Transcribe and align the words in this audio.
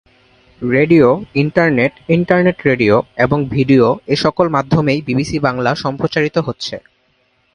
Radio, 0.61 1.07
internet, 1.35 1.93
internet 2.09 2.57
radio 2.65 2.95
এবং 3.17 3.37
video 3.45 3.85
এ 4.07 4.15
সকল 4.15 4.45
মাধ্যমেই 4.49 4.99
বিবিসি 5.01 5.37
বাংলা 5.39 5.71
সম্প্রচারিত 5.75 6.37
হচ্ছে। 6.37 6.75